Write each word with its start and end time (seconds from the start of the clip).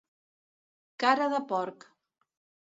Cara 1.05 1.29
de 1.37 1.43
porc. 1.53 1.89